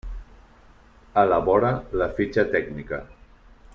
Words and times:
Elabora 1.23 1.71
la 2.03 2.09
fitxa 2.21 2.47
tècnica. 2.57 3.03